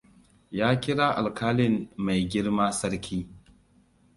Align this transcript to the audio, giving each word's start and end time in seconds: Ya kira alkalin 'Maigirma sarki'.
Ya 0.59 0.69
kira 0.85 1.07
alkalin 1.17 1.75
'Maigirma 1.97 2.65
sarki'. 2.79 3.21